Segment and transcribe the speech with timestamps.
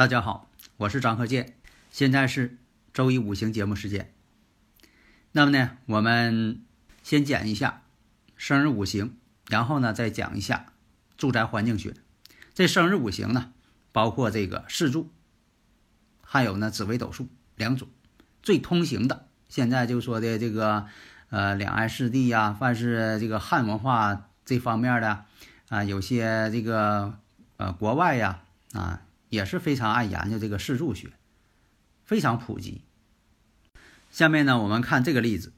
[0.00, 1.56] 大家好，我是张克建，
[1.90, 2.56] 现在是
[2.94, 4.10] 周一五行节目时间。
[5.32, 6.62] 那么呢，我们
[7.02, 7.82] 先讲一下
[8.34, 9.14] 生日五行，
[9.48, 10.72] 然后呢再讲一下
[11.18, 11.92] 住宅环境学。
[12.54, 13.52] 这生日五行呢，
[13.92, 15.10] 包括这个四柱，
[16.22, 17.86] 还有呢紫微斗数两种。
[18.42, 20.86] 最通行的，现在就说的这个
[21.28, 25.26] 呃两岸四地呀，凡是这个汉文化这方面的
[25.68, 27.18] 啊，有些这个
[27.58, 28.40] 呃国外呀
[28.72, 29.02] 啊。
[29.30, 31.12] 也是非常爱研究这个四柱学，
[32.04, 32.82] 非常普及。
[34.10, 35.54] 下面呢，我们看这个例子，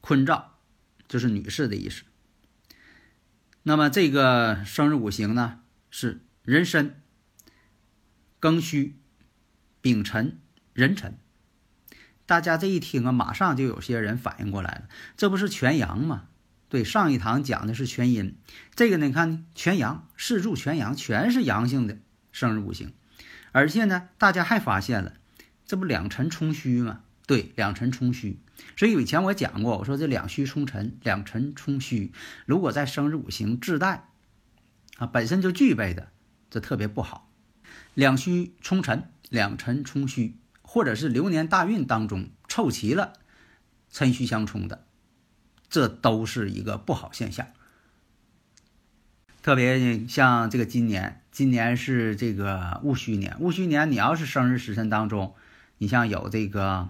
[0.00, 0.58] 坤兆
[1.06, 2.02] 就是女士的意思。
[3.62, 7.02] 那么这个生日五行呢是壬申、
[8.40, 8.96] 庚戌、
[9.80, 10.40] 丙辰、
[10.72, 11.18] 壬辰。
[12.24, 16.28] 大家这一听啊，马上就有些人反应过来了，这不是全阳吗？
[16.68, 18.36] 对，上一堂讲的是全阴，
[18.74, 21.98] 这个呢，你看全阳，四柱全阳，全是阳性的。
[22.36, 22.92] 生日五行，
[23.50, 25.14] 而且呢，大家还发现了，
[25.64, 27.00] 这不两辰冲虚吗？
[27.26, 28.38] 对，两辰冲虚。
[28.76, 32.12] 所以以前我讲过，我说这两虚冲辰，两辰冲虚，
[32.44, 34.10] 如果在生日五行自带
[34.98, 36.08] 啊，本身就具备的，
[36.50, 37.32] 这特别不好。
[37.94, 43.14] 两虚冲辰，两辰冲虚，或者是流年大运当中凑齐了
[43.90, 44.84] 辰戌相冲的，
[45.70, 47.46] 这都是一个不好现象。
[49.46, 53.36] 特别像这个今年，今年是这个戊戌年。
[53.38, 55.36] 戊戌年，你要是生日时辰当中，
[55.78, 56.88] 你像有这个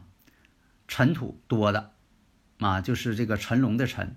[0.89, 1.91] 辰土多的，
[2.59, 4.17] 啊，就是这个辰龙的辰，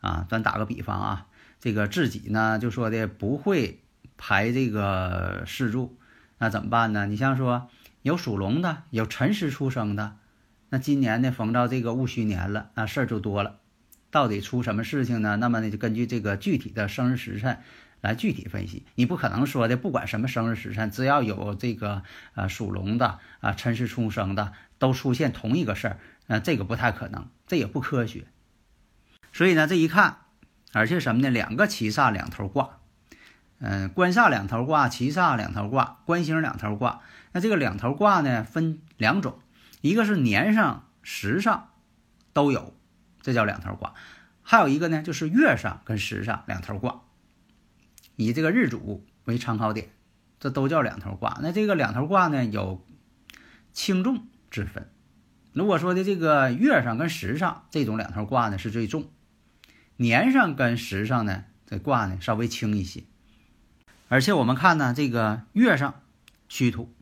[0.00, 1.26] 啊，咱打个比方啊，
[1.58, 3.80] 这个自己呢就说的不会
[4.16, 5.98] 排这个四柱，
[6.38, 7.06] 那怎么办呢？
[7.06, 7.68] 你像说
[8.02, 10.18] 有属龙的，有辰时出生的，
[10.68, 13.56] 那今年呢逢到这个戊戌年了，那事儿就多了。
[14.14, 15.36] 到底出什么事情呢？
[15.38, 17.58] 那么呢，就根据这个具体的生日时辰
[18.00, 18.86] 来具体分析。
[18.94, 22.04] 你不可能说的，不管什么生日时辰，只要有这个
[22.36, 25.98] 呃属龙的啊辰时出生的，都出现同一个事儿，
[26.28, 28.26] 呃，这个不太可能，这也不科学。
[29.32, 30.18] 所以呢，这一看，
[30.72, 31.28] 而且什么呢？
[31.28, 32.78] 两个七煞两头挂，
[33.58, 37.00] 嗯，官煞两头挂，七煞两头挂，官星两头挂。
[37.32, 39.40] 那这个两头挂呢，分两种，
[39.80, 41.70] 一个是年上、时上
[42.32, 42.76] 都有。
[43.24, 43.94] 这叫两头挂，
[44.42, 47.00] 还有一个呢，就是月上跟时上两头挂，
[48.16, 49.88] 以这个日主为参考点，
[50.38, 51.38] 这都叫两头挂。
[51.40, 52.84] 那这个两头挂呢，有
[53.72, 54.90] 轻重之分。
[55.54, 59.08] 如果说的这个月上跟时上这种两头挂呢是最重，
[59.96, 63.04] 年上跟时上呢这挂呢稍微轻一些。
[64.08, 66.02] 而且我们看呢，这个月上
[66.50, 66.94] 虚土，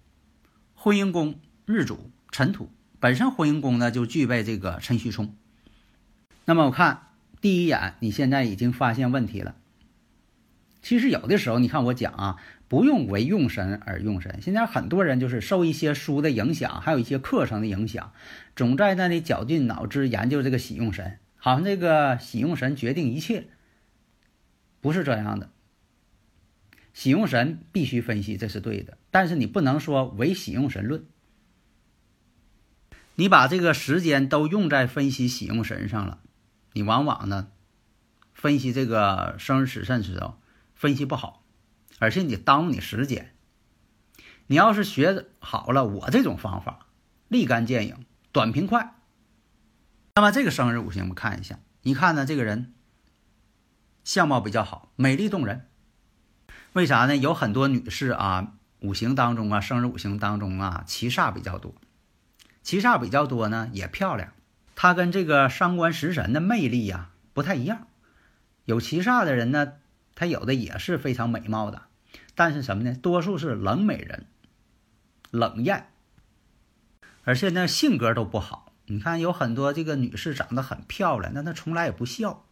[0.76, 5.34] 婚姻宫日主辰土，本身婚姻宫呢就具备这个辰戌冲。
[6.44, 7.08] 那么我看
[7.40, 9.56] 第一眼，你现在已经发现问题了。
[10.82, 14.40] 其实有的时候，你看我讲啊，不用为用神而用神。
[14.42, 18.12] 现在很多人就是受一些书的影响，还有一些课程的影响，
[18.56, 23.46] 总在那里绞尽脑汁研究这个喜用神，好像这个喜用神决定一切，
[24.80, 25.50] 不是这样的。
[26.92, 31.04] 喜用神必须分析，这是对的，但是你不能说唯喜用神论。
[33.14, 36.18] 你把这个时间都用在分析喜用神上了。
[36.72, 37.48] 你往往呢，
[38.32, 40.40] 分析这个生日时辰时候
[40.74, 41.44] 分析不好，
[41.98, 43.34] 而且你耽误你时间。
[44.46, 46.86] 你要是学好了我这种方法，
[47.28, 48.96] 立竿见影，短平快。
[50.14, 52.74] 那么这个生日五行我们看一下，你看呢，这个人
[54.04, 55.68] 相貌比较好，美丽动人。
[56.74, 57.16] 为啥呢？
[57.16, 61.74] 有很多女士啊，五行当中啊，生日五行当中啊，七煞比较多，
[62.62, 64.32] 七煞比较多呢，也漂亮。
[64.82, 67.86] 他跟这个伤官食神的魅力呀不太一样，
[68.64, 69.74] 有七煞的人呢，
[70.16, 71.82] 他有的也是非常美貌的，
[72.34, 72.92] 但是什么呢？
[72.96, 74.26] 多数是冷美人，
[75.30, 75.86] 冷艳，
[77.22, 78.72] 而且呢性格都不好。
[78.86, 82.44] 你看有很多这个女士长得很漂亮，但她从来也不笑，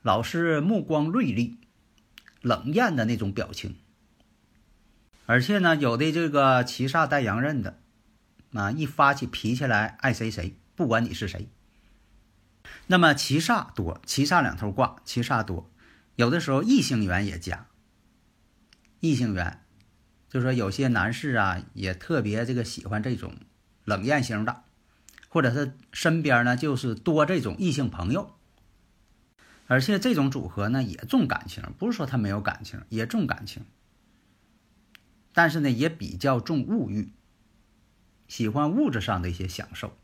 [0.00, 1.58] 老是目光锐利，
[2.40, 3.76] 冷艳的那种表情。
[5.26, 7.78] 而且呢，有的这个七煞带阳刃的，
[8.54, 11.48] 啊，一发起脾气来爱谁谁，不管你是谁。
[12.86, 15.68] 那么七煞多，七煞两头挂，七煞多，
[16.14, 17.66] 有的时候异性缘也加。
[19.00, 19.60] 异性缘，
[20.28, 23.34] 就说有些男士啊，也特别这个喜欢这种
[23.84, 24.62] 冷艳型的，
[25.28, 28.36] 或者是身边呢就是多这种异性朋友。
[29.66, 33.64] 而且这种组合呢也重感情，不是说他没有感情，也重感情。
[35.32, 37.12] 但是呢也比较重物欲，
[38.28, 39.98] 喜欢物质上的一些享受。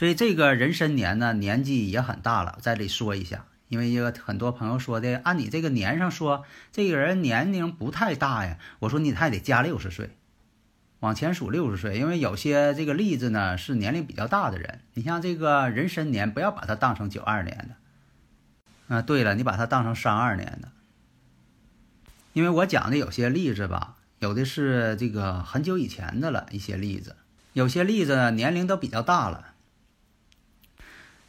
[0.00, 8.56] 所以这个壬申年呢年纪也很大了，在这里说一下，因为有很多朋友说的，按你这个年上说，这个人年龄不太大呀。
[8.78, 10.16] 我说你还得加六十岁，
[11.00, 14.80] 往前数六十岁，因为有些这个例子呢是年龄比较大的人。
[14.94, 18.94] 你像这个壬申年，不要把它当成九二年的。
[18.96, 20.68] 啊，对了，你把它当成三二年的，
[22.32, 27.16] 因为我讲的有些例子吧，有的是这个很久以前的了一些例子，
[27.52, 29.48] 有些例子年龄都比较大了。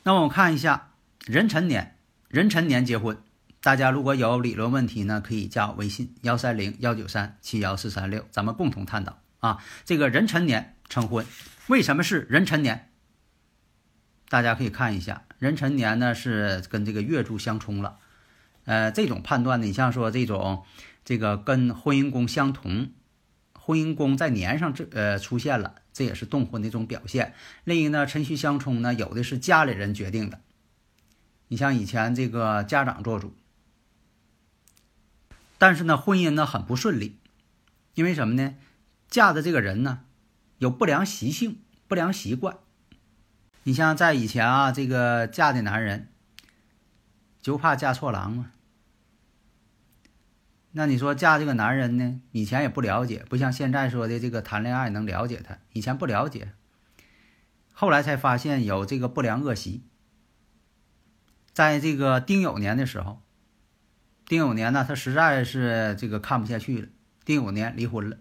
[0.04, 0.94] 那么我看一下
[1.28, 1.96] 壬辰年，
[2.28, 3.18] 壬辰年结婚，
[3.62, 9.64] 大家如果有理论问题呢，可以加我微信幺三零幺九三七幺四三六，咱们共同探讨啊。
[9.86, 11.26] 这个壬辰年成婚，
[11.68, 12.90] 为什么是壬辰年？
[14.28, 15.24] 大家可以看一下。
[15.38, 17.98] 壬辰年呢是跟这个月柱相冲了，
[18.66, 20.64] 呃，这种判断呢，你像说这种，
[21.06, 22.90] 这个跟婚姻宫相同，
[23.64, 27.36] 婚姻宫在年上这呃出现了，这也是动婚的一种表现。
[27.64, 30.42] 另一呢，辰戌相冲呢，有的是家里人决定的，
[31.48, 33.36] 你像以前这个家长做主，
[35.60, 37.20] 但是呢，婚姻呢很不顺利，
[37.94, 38.56] 因为什么呢？
[39.08, 40.00] 嫁的这个人呢
[40.58, 42.58] 有不良习性、不良习惯。
[43.64, 46.08] 你像在以前啊，这个嫁的男人
[47.42, 48.52] 就怕嫁错郎嘛。
[50.72, 52.22] 那你说嫁这个男人呢？
[52.32, 55.58] 以前也不了解，不像现在说的这个谈恋爱能了解他。
[55.74, 56.54] 以前不了解，
[57.74, 59.84] 后来才发现有这个不良恶习。
[61.54, 63.22] 在这个丁酉年的时候，
[64.26, 66.88] 丁酉年呢，他实在是这个看不下去了，
[67.26, 68.18] 丁酉年离婚了。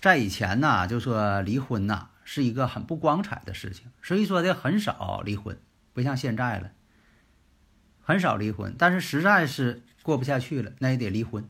[0.00, 2.08] 在以前呢，就说离婚呐。
[2.24, 5.58] 是一个很不光彩的事情，所以说的很少离婚，
[5.92, 6.70] 不像现在了，
[8.00, 8.76] 很少离婚。
[8.78, 11.48] 但是实在是过不下去了，那也得离婚。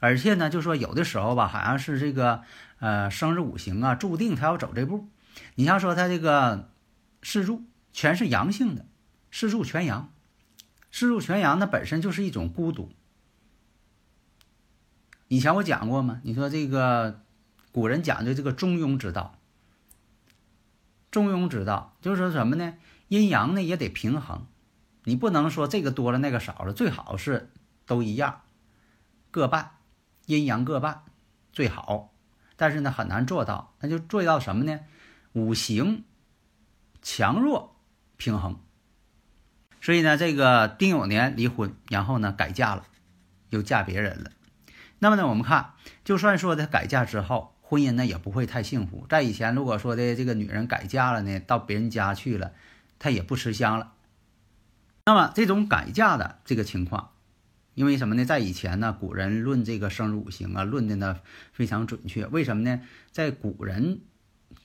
[0.00, 2.42] 而且呢，就说有的时候吧，好像是这个
[2.78, 5.08] 呃生日五行啊，注定他要走这步。
[5.56, 6.70] 你像说他这个
[7.22, 8.86] 四柱全是阳性的，
[9.30, 10.12] 四柱全阳，
[10.92, 12.92] 四柱全阳，那本身就是一种孤独。
[15.26, 16.20] 以前我讲过吗？
[16.22, 17.22] 你说这个
[17.72, 19.34] 古人讲究这个中庸之道。
[21.10, 22.74] 中庸之道就是说什么呢？
[23.08, 24.46] 阴阳呢也得平衡，
[25.04, 27.50] 你不能说这个多了那个少了，最好是
[27.86, 28.42] 都一样，
[29.30, 29.70] 各半，
[30.26, 31.02] 阴阳各半
[31.52, 32.12] 最好。
[32.56, 34.80] 但是呢很难做到，那就做到什么呢？
[35.32, 36.04] 五行
[37.02, 37.76] 强弱
[38.16, 38.60] 平衡。
[39.80, 42.84] 所以呢，这个丁酉年离婚，然后呢改嫁了，
[43.50, 44.30] 又嫁别人了。
[44.98, 45.74] 那么呢，我们看，
[46.04, 47.54] 就算说他改嫁之后。
[47.60, 49.04] 婚姻呢也不会太幸福。
[49.10, 52.52] 在以前，如果说的这个女人改嫁了呢，到别人家去了，
[52.98, 53.92] 她也不吃香了。
[55.08, 57.12] 那么这种改嫁的这个情况，
[57.72, 58.26] 因为什么呢？
[58.26, 61.20] 在以前呢，古人论这个生日五行啊，论的呢
[61.50, 62.26] 非常准确。
[62.26, 62.82] 为什么呢？
[63.10, 64.02] 在古人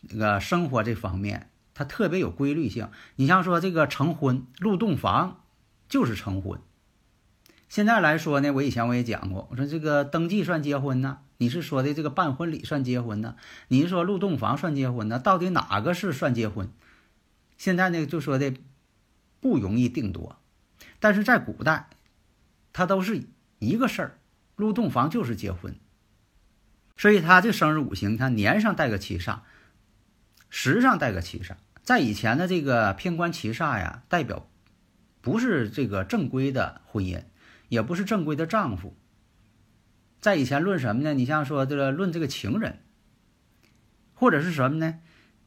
[0.01, 2.89] 那个生活这方面，它特别有规律性。
[3.15, 5.39] 你像说这个成婚入洞房，
[5.87, 6.59] 就是成婚。
[7.69, 11.19] 现在来说呢，我以前我也讲过，我说这个登记算结婚呢？
[11.37, 13.37] 你是说的这个办婚礼算结婚呢？
[13.69, 15.19] 你是说入洞房算结婚呢？
[15.19, 16.69] 到底哪个是算结婚？
[17.57, 18.53] 现在呢就说的
[19.43, 20.37] 不容易定夺，
[20.99, 21.89] 但是在古代，
[22.71, 23.27] 它都是
[23.59, 24.17] 一个事儿，
[24.55, 25.75] 入洞房就是结婚。
[26.97, 29.41] 所以他这生日五行，你看年上带个七煞，
[30.49, 34.47] 时上带个七煞，在以前的这个偏官七煞呀，代表
[35.21, 37.23] 不是这个正规的婚姻。
[37.69, 38.95] 也不是正规的丈夫，
[40.19, 41.15] 在以前论什么呢？
[41.15, 42.77] 你像说这个论这个情人，
[44.13, 44.99] 或者是什么呢？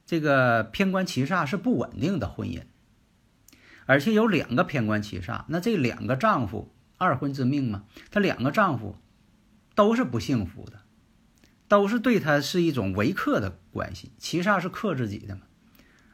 [0.06, 2.62] 这个偏官七煞是不稳定的婚姻，
[3.86, 8.96] 而且有两个偏官七煞，那这两个丈夫二婚之命嘛，他两个丈夫
[9.74, 10.80] 都是不幸福的，
[11.68, 14.12] 都是对他是一种为克的关系。
[14.18, 15.42] 七煞是克自己的嘛，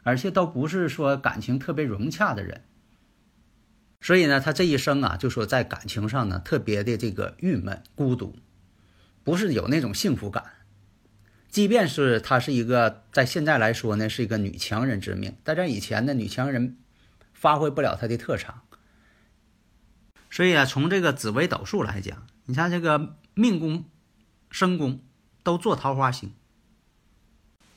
[0.02, 2.62] 而且都不是说感情特别融洽的人。
[4.00, 8.36] 所以呢，他这一生啊，就说在感情上呢，特别的这个郁闷、孤独，
[9.22, 10.44] 不是有那种幸福感。
[11.48, 16.78] 即便是他是一个，在现在来说呢，是一个女强人之命，但在以前呢，女强人
[17.42, 18.62] 发挥不了他的特长。
[20.30, 23.84] 所以啊，从这个紫微斗数来讲，你像这个命宫、
[24.48, 25.00] 身宫
[25.42, 26.32] 都做桃花星，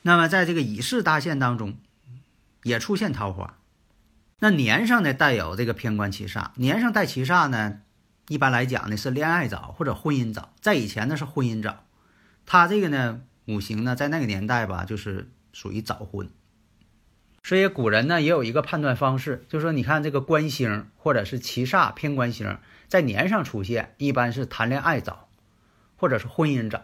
[0.02, 1.76] 那么在这个乙巳大限当中，
[2.62, 3.58] 也出现桃花。
[4.38, 7.80] 那年上呢带有这个偏官七煞，年上带七煞呢，
[8.28, 11.84] 一般来讲呢是恋爱早或者婚姻早，在以前呢是婚姻早。
[12.46, 16.30] 他这个呢五行呢在那个年代吧，就是属于早婚。
[17.46, 25.28] 所以古人呢也有一个判断方式，就是说你看这个官星或者是七煞偏官星在年上出现，一般是谈恋爱早，
[25.94, 26.82] 或者是婚姻早。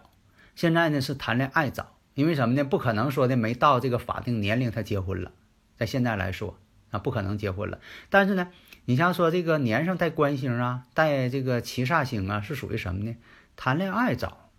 [0.54, 2.62] 现在呢是谈恋爱早，因为什么呢？
[2.62, 5.32] 不可能说的没到这个法定年龄他结婚了，
[5.76, 6.56] 在现在来说。
[6.92, 7.80] 啊，不可能结婚了。
[8.08, 8.48] 但是呢，
[8.84, 13.16] 你像说这个年上带官星啊，带这个七煞星啊，是属于什么呢？
[13.56, 14.50] 谈恋爱早。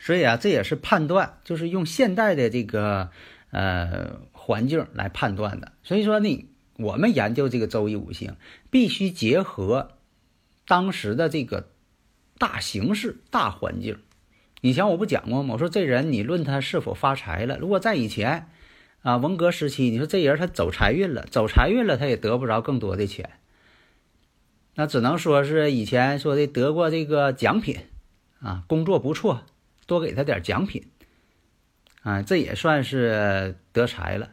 [0.00, 3.10] 所以啊，这也是判断，就是用现代的这个
[3.52, 5.70] 呃环境来判断的。
[5.84, 8.34] 所以说呢，我们研究这个周易五行，
[8.68, 9.92] 必须结合
[10.66, 11.68] 当时的这个
[12.38, 13.98] 大形势、大环境。
[14.60, 15.54] 以前我不讲过吗？
[15.54, 18.48] 我说这人，你论他是否发财了，如果在以前。
[19.02, 23.30] 啊，文革时期，你说这人他走财运了，走财运了，他也得不着更多的钱，
[24.76, 27.78] 那只能说是以前说的得过这个奖品，
[28.38, 29.42] 啊，工作不错，
[29.88, 30.84] 多给他点奖品，
[32.02, 34.30] 啊，这也算是得财了，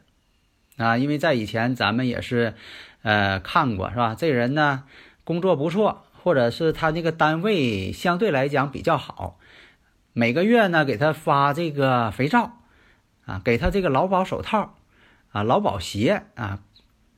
[0.78, 2.54] 啊，因为在以前咱们也是，
[3.02, 4.16] 呃，看过是吧？
[4.16, 4.84] 这人呢，
[5.24, 9.40] 工作不错，或者是他那个单位相对来讲比较好，
[10.14, 12.58] 每个月呢给他发这个肥皂。
[13.26, 14.76] 啊，给他这个劳保手套，
[15.32, 16.64] 啊，劳保鞋啊，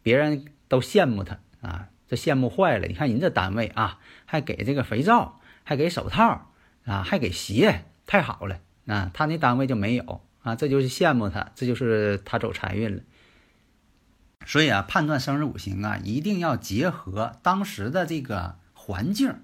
[0.03, 2.87] 别人都羡慕他啊，这羡慕坏了。
[2.87, 6.51] 你看人这单位啊，还给这个肥皂，还给手套
[6.83, 9.09] 啊，还给鞋，太好了啊。
[9.13, 13.03] 他那单位就没有啊，这就是羡慕他，这就是他走财运了。
[14.45, 19.35] 所以啊，判断生日五行啊，一定要结合当时的这个环境，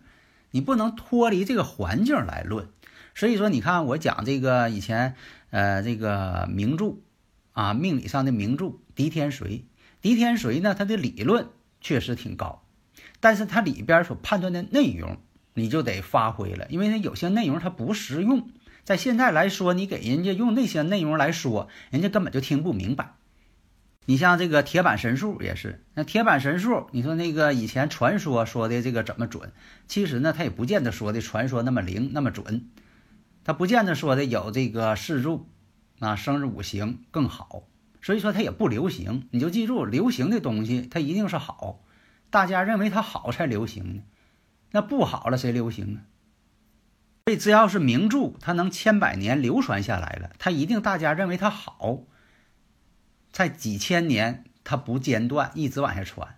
[0.51, 2.67] 你不能脱离这个环境来论。
[3.13, 5.15] 所以说，你看我讲这个以前，
[5.49, 6.97] 呃，这个名著，
[7.53, 9.43] 啊，命理上的名著《狄天髓》。
[10.01, 11.47] 狄天髓呢，他的理论
[11.81, 12.63] 确实挺高，
[13.19, 15.17] 但是它里边所判断的内容，
[15.55, 18.49] 你就得发挥了，因为它有些内容它不实用，
[18.87, 23.15] 在现在来说，你给人家用那些内容来说，人家根本就听不明白。
[24.05, 29.51] 你像这个铁板神术也是，那铁板神术，你说那个以前传说说的这个怎么准？
[29.87, 32.69] 其实呢，它也不见得说的传说那么灵那么准。
[33.43, 35.49] 他不见得说的有这个四柱，
[35.99, 37.63] 啊，生日五行更好，
[38.01, 39.27] 所以说它也不流行。
[39.31, 41.83] 你就记住，流行的东西它一定是好，
[42.29, 44.03] 大家认为它好才流行呢。
[44.71, 45.99] 那不好了谁流行呢？
[47.27, 52.03] 所以只要是名著，它能千百年流传下来了，它一定大家认为它好，
[53.33, 56.37] 在几千年它不间断一直往下传。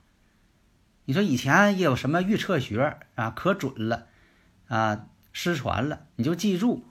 [1.06, 4.08] 你说以前也有什么预测学啊，可准了
[4.68, 6.84] 啊，失传了，你就记住。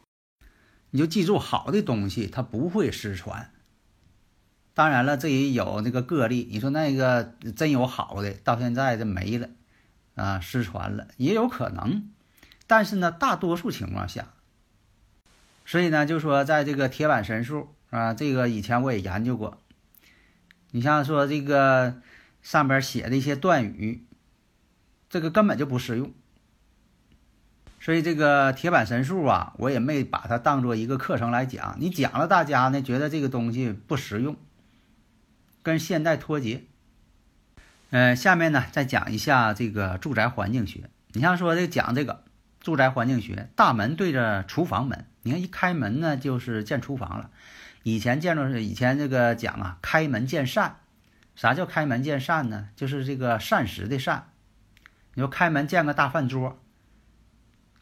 [0.90, 3.50] 你就记住，好的东西它不会失传。
[4.74, 6.46] 当然了，这也有那个个例。
[6.52, 9.48] 你说那个真有好的，到现在这没了，
[10.14, 12.12] 啊，失传了也有可能。
[12.68, 14.28] 但是呢，大多数情况下，
[15.66, 19.58] 所以呢，就说在这个铁板神术啊，这个以前我也研究过。
[20.70, 22.00] 你像说这个
[22.42, 24.04] 上边写的一些断语，
[25.08, 26.12] 这个根本就不适用。
[27.80, 31.76] 所以这个铁板神术啊，我也没把它当做一个课程来讲。
[31.80, 34.36] 你讲了，大家呢觉得这个东西不实用，
[35.62, 36.64] 跟现代脱节。
[37.90, 40.90] 呃，下面呢再讲一下这个住宅环境学。
[41.12, 42.24] 你像说这讲这个
[42.68, 47.30] 住宅环境学，大门对着厨房门，你看一开门呢就是见厨房了。
[47.82, 50.80] 以前见着是以前这个讲啊，开门见善。
[51.34, 52.68] 啥叫开门见善呢？
[52.76, 54.32] 就是这个膳食的膳。
[55.14, 56.60] 你说开门见个大饭桌。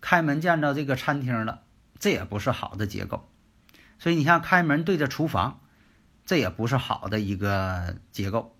[0.00, 1.64] 开门见着这个餐厅了，
[1.98, 3.28] 这也不是好的结构。
[3.98, 5.58] 所以你像开门对着厨房，
[6.24, 8.56] 这也不是好的一个结构。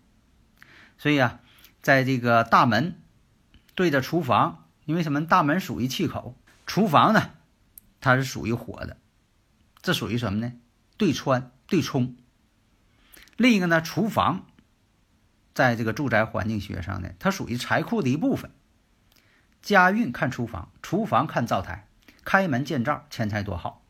[0.99, 1.39] 所以啊，
[1.83, 3.01] 在这个大门
[3.77, 5.27] 对着厨房，因为什么？
[5.27, 7.33] 大门属于气口，厨房呢，
[8.01, 8.97] 它是属于火的，
[9.83, 10.53] 这属于什么呢？
[10.97, 12.17] 对穿对冲。
[13.37, 14.47] 另一个呢，厨房
[15.53, 18.53] 在这个住宅环境学上呢，它属于财库的一部分。
[19.61, 21.89] 家运看厨房，厨房看灶台，
[22.25, 23.83] 开门见灶，钱财多好。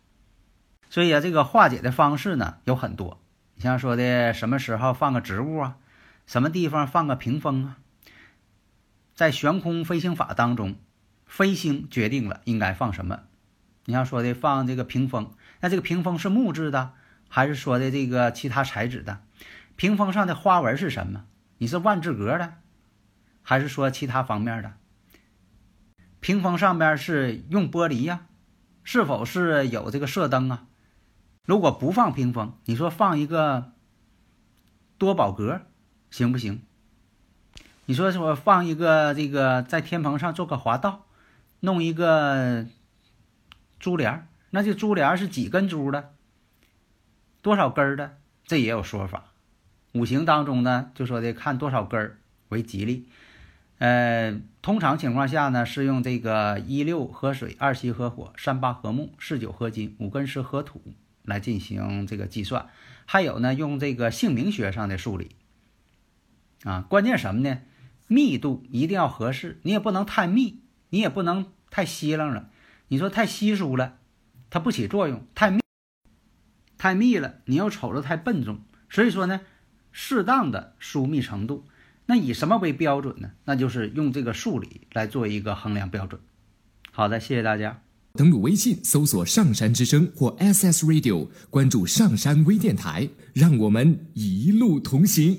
[0.88, 3.20] 所以啊，这个化解的方式呢有很多。
[3.54, 5.76] 你像说的什么时候放个植物啊，
[6.26, 7.76] 什么地方放个屏风啊，
[9.14, 10.76] 在悬空飞行法当中，
[11.26, 13.20] 飞星决定了应该放什么。
[13.84, 16.94] 你像说的放这个屏风，那这个屏风是木质的，
[17.28, 19.20] 还是说的这个其他材质的？
[19.76, 21.24] 屏风上的花纹是什么？
[21.58, 22.54] 你是万字格的，
[23.42, 24.72] 还是说其他方面的？
[26.20, 28.26] 屏风上边是用玻璃呀，
[28.82, 30.66] 是否是有这个射灯啊？
[31.44, 33.72] 如果不放屏风，你说放一个
[34.98, 35.60] 多宝格
[36.10, 36.62] 行不行？
[37.84, 41.05] 你说说放一个这个在天棚上做个滑道，
[41.60, 42.66] 弄一个
[43.78, 46.14] 珠帘那这珠帘是几根珠的？
[47.42, 48.18] 多少根的？
[48.44, 49.32] 这也有说法。
[49.92, 53.08] 五行当中呢，就说的看多少根为吉利。
[53.78, 60.80] 呃，通常情况下呢，是用这个一六合水，二七合火，三八合木，四九合金，五根是合土
[61.22, 62.68] 来进行这个计算。
[63.04, 65.36] 还有呢，用这个姓名学上的数理。
[66.64, 67.58] 啊，关键什么呢？
[68.06, 70.60] 密度一定要合适，你也不能太密，
[70.96, 72.48] 你也不能太稀楞了。
[72.88, 73.98] 你说太稀疏了，
[74.48, 75.60] 它不起作用；太密。
[76.78, 79.42] 太密了，你又瞅着太笨重，所以说呢，
[79.92, 81.66] 适当的疏密程度，
[82.06, 83.32] 那以什么为标准呢？
[83.44, 86.18] 那就是用这个数理来做一个衡量标准。
[86.90, 87.82] 好的，谢谢大家。
[88.14, 95.38] 登录微信搜索“上山之声”或 SS Radio，关注上山微电台，让我们一路同行。